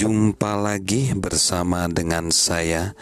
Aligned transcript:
Jumpa 0.00 0.56
lagi 0.56 1.12
bersama 1.12 1.84
dengan 1.84 2.32
saya 2.32 2.96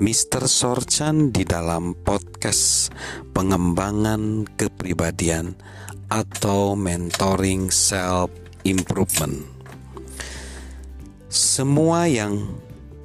Mr. 0.00 0.48
Sorchan 0.48 1.28
di 1.28 1.44
dalam 1.44 1.92
podcast 1.92 2.88
pengembangan 3.36 4.48
kepribadian 4.56 5.52
atau 6.08 6.72
mentoring 6.72 7.68
self 7.68 8.32
improvement. 8.64 9.44
Semua 11.28 12.08
yang 12.08 12.48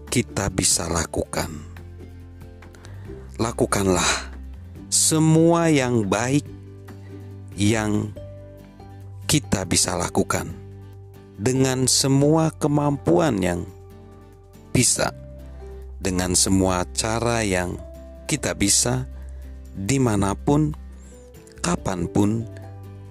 kita 0.07 0.48
bisa 0.48 0.88
lakukan. 0.88 1.52
Lakukanlah 3.44 4.31
semua 4.88 5.67
yang 5.67 6.07
baik 6.07 6.48
yang 7.59 8.07
kita 9.27 9.67
bisa 9.67 9.99
lakukan 9.99 10.62
dengan 11.43 11.91
semua 11.91 12.55
kemampuan 12.55 13.43
yang 13.43 13.67
bisa, 14.71 15.11
dengan 15.99 16.39
semua 16.39 16.88
cara 16.95 17.43
yang 17.43 17.75
kita 18.31 18.55
bisa, 18.55 19.11
di 19.75 19.99
mana 19.99 20.39
pun, 20.39 20.71
kapan 21.59 22.07
pun, 22.07 22.48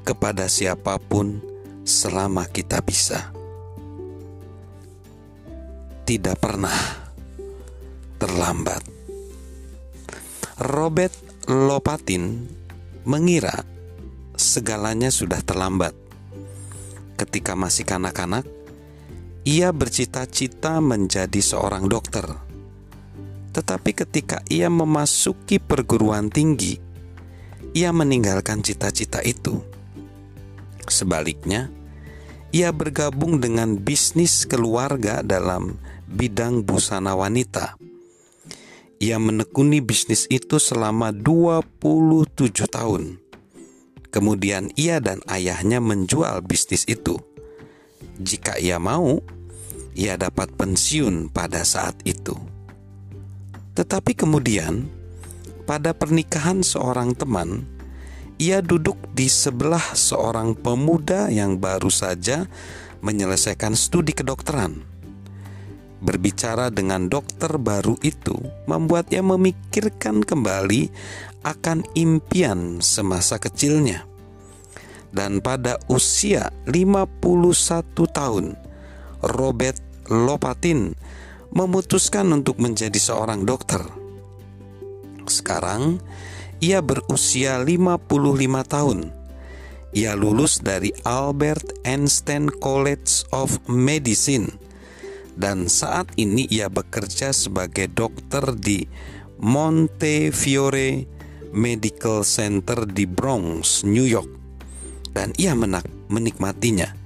kepada 0.08 0.48
siapa 0.48 0.96
pun, 0.96 1.44
selama 1.84 2.48
kita 2.48 2.80
bisa. 2.80 3.36
Tidak 6.08 6.36
pernah 6.40 6.80
terlambat. 8.16 8.80
Robert 10.72 11.12
Lopatin 11.52 12.48
mengira 13.04 13.60
segalanya 14.40 15.12
sudah 15.12 15.44
terlambat 15.44 16.01
ketika 17.22 17.54
masih 17.54 17.86
kanak-kanak, 17.86 18.42
ia 19.46 19.70
bercita-cita 19.70 20.82
menjadi 20.82 21.38
seorang 21.38 21.86
dokter. 21.86 22.26
Tetapi 23.54 23.90
ketika 23.94 24.42
ia 24.50 24.66
memasuki 24.66 25.62
perguruan 25.62 26.34
tinggi, 26.34 26.82
ia 27.70 27.94
meninggalkan 27.94 28.58
cita-cita 28.66 29.22
itu. 29.22 29.62
Sebaliknya, 30.90 31.70
ia 32.50 32.74
bergabung 32.74 33.38
dengan 33.38 33.78
bisnis 33.78 34.42
keluarga 34.42 35.22
dalam 35.22 35.78
bidang 36.10 36.66
busana 36.66 37.14
wanita. 37.14 37.78
Ia 38.98 39.18
menekuni 39.22 39.78
bisnis 39.78 40.26
itu 40.26 40.58
selama 40.58 41.14
27 41.14 42.66
tahun 42.66 43.21
Kemudian 44.12 44.68
ia 44.76 45.00
dan 45.00 45.24
ayahnya 45.24 45.80
menjual 45.80 46.44
bisnis 46.44 46.84
itu. 46.84 47.16
Jika 48.20 48.60
ia 48.60 48.76
mau, 48.76 49.24
ia 49.96 50.20
dapat 50.20 50.52
pensiun 50.52 51.32
pada 51.32 51.64
saat 51.64 51.96
itu. 52.04 52.36
Tetapi 53.72 54.12
kemudian, 54.12 54.84
pada 55.64 55.96
pernikahan 55.96 56.60
seorang 56.60 57.16
teman, 57.16 57.64
ia 58.36 58.60
duduk 58.60 59.00
di 59.16 59.32
sebelah 59.32 59.96
seorang 59.96 60.52
pemuda 60.52 61.32
yang 61.32 61.56
baru 61.56 61.88
saja 61.88 62.44
menyelesaikan 63.00 63.72
studi 63.72 64.12
kedokteran. 64.12 64.84
Berbicara 66.02 66.74
dengan 66.74 67.06
dokter 67.06 67.62
baru 67.62 67.94
itu 68.02 68.34
membuatnya 68.66 69.22
memikirkan 69.22 70.26
kembali 70.26 70.90
akan 71.46 71.86
impian 71.94 72.82
semasa 72.82 73.38
kecilnya. 73.38 74.02
Dan 75.14 75.38
pada 75.38 75.78
usia 75.86 76.50
51 76.66 77.06
tahun, 78.10 78.58
Robert 79.22 79.78
Lopatin 80.10 80.98
memutuskan 81.54 82.34
untuk 82.34 82.58
menjadi 82.58 82.98
seorang 82.98 83.46
dokter. 83.46 83.86
Sekarang 85.30 86.02
ia 86.58 86.82
berusia 86.82 87.62
55 87.62 88.10
tahun. 88.66 88.98
Ia 89.94 90.18
lulus 90.18 90.58
dari 90.58 90.90
Albert 91.06 91.86
Einstein 91.86 92.50
College 92.50 93.28
of 93.30 93.62
Medicine 93.70 94.71
dan 95.36 95.68
saat 95.68 96.12
ini 96.20 96.44
ia 96.48 96.68
bekerja 96.68 97.32
sebagai 97.32 97.88
dokter 97.88 98.54
di 98.56 98.84
Montefiore 99.42 101.08
Medical 101.52 102.24
Center 102.24 102.88
di 102.88 103.04
Bronx, 103.04 103.84
New 103.84 104.06
York, 104.08 104.30
dan 105.12 105.36
ia 105.36 105.52
menak 105.52 105.84
menikmatinya 106.08 106.96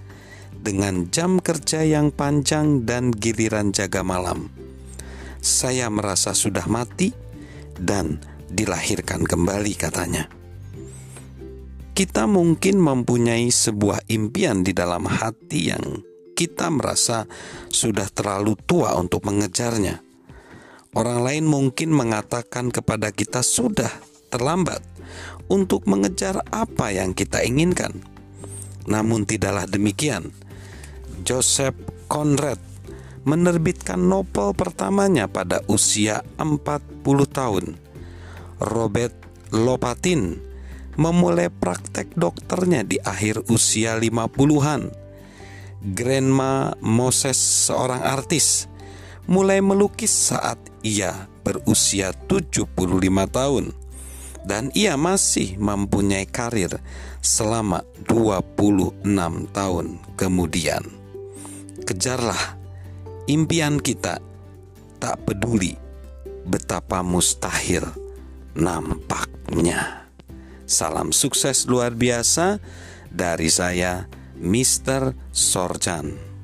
dengan 0.66 1.10
jam 1.14 1.38
kerja 1.38 1.86
yang 1.86 2.10
panjang 2.10 2.82
dan 2.82 3.14
giliran 3.14 3.70
jaga 3.70 4.02
malam. 4.02 4.50
Saya 5.38 5.86
merasa 5.90 6.34
sudah 6.34 6.66
mati 6.66 7.14
dan 7.78 8.18
dilahirkan 8.50 9.22
kembali, 9.22 9.74
katanya. 9.78 10.26
Kita 11.96 12.28
mungkin 12.28 12.82
mempunyai 12.82 13.48
sebuah 13.48 14.10
impian 14.10 14.60
di 14.60 14.76
dalam 14.76 15.08
hati 15.08 15.72
yang 15.72 16.02
kita 16.36 16.68
merasa 16.68 17.24
sudah 17.72 18.12
terlalu 18.12 18.52
tua 18.68 18.92
untuk 19.00 19.24
mengejarnya. 19.24 20.04
Orang 20.92 21.24
lain 21.24 21.48
mungkin 21.48 21.96
mengatakan 21.96 22.68
kepada 22.68 23.08
kita, 23.12 23.40
"Sudah, 23.40 23.90
terlambat 24.28 24.82
untuk 25.46 25.86
mengejar 25.86 26.42
apa 26.50 26.90
yang 26.90 27.14
kita 27.14 27.42
inginkan. 27.42 28.02
Namun 28.86 29.26
tidaklah 29.26 29.66
demikian. 29.66 30.30
Joseph 31.26 31.74
Conrad 32.06 32.60
menerbitkan 33.26 33.98
novel 33.98 34.54
pertamanya 34.54 35.26
pada 35.26 35.64
usia 35.66 36.22
40 36.38 37.26
tahun. 37.26 37.74
Robert 38.62 39.14
Lopatin 39.50 40.38
memulai 40.94 41.50
praktek 41.50 42.14
dokternya 42.14 42.86
di 42.86 43.02
akhir 43.02 43.50
usia 43.50 43.98
50-an. 43.98 45.05
Grandma 45.86 46.74
Moses 46.82 47.38
seorang 47.38 48.02
artis 48.02 48.66
mulai 49.30 49.62
melukis 49.62 50.10
saat 50.10 50.58
ia 50.82 51.30
berusia 51.46 52.10
75 52.26 52.74
tahun 53.30 53.70
dan 54.42 54.74
ia 54.74 54.98
masih 54.98 55.54
mempunyai 55.62 56.26
karir 56.26 56.82
selama 57.22 57.86
26 58.10 58.98
tahun 59.54 59.86
kemudian. 60.18 60.82
Kejarlah 61.86 62.58
impian 63.30 63.78
kita, 63.78 64.18
tak 64.98 65.22
peduli 65.22 65.78
betapa 66.50 67.06
mustahil 67.06 67.86
nampaknya. 68.58 70.10
Salam 70.66 71.14
sukses 71.14 71.70
luar 71.70 71.94
biasa 71.94 72.58
dari 73.06 73.46
saya, 73.46 74.10
Mr. 74.40 75.14
Sorjan. 75.32 76.35